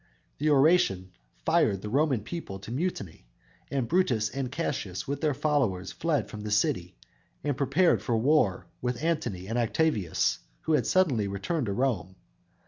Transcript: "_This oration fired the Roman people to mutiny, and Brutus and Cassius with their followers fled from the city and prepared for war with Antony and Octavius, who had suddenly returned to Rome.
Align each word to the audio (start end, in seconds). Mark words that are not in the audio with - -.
"_This 0.39 0.49
oration 0.49 1.11
fired 1.45 1.83
the 1.83 1.89
Roman 1.89 2.21
people 2.23 2.57
to 2.61 2.71
mutiny, 2.71 3.27
and 3.69 3.87
Brutus 3.87 4.29
and 4.31 4.51
Cassius 4.51 5.07
with 5.07 5.21
their 5.21 5.35
followers 5.35 5.91
fled 5.91 6.27
from 6.27 6.41
the 6.41 6.49
city 6.49 6.95
and 7.43 7.55
prepared 7.55 8.01
for 8.01 8.17
war 8.17 8.65
with 8.81 9.03
Antony 9.03 9.45
and 9.45 9.59
Octavius, 9.59 10.39
who 10.61 10.73
had 10.73 10.87
suddenly 10.87 11.27
returned 11.27 11.67
to 11.67 11.73
Rome. 11.73 12.15